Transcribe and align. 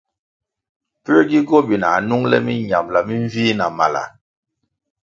Pue 1.03 1.19
gi 1.31 1.39
gobina 1.51 1.87
ā 1.97 2.03
nung 2.07 2.25
le 2.31 2.37
minambʼla 2.45 2.99
minvih 3.07 3.55
na 3.57 3.65
mala? 3.77 4.03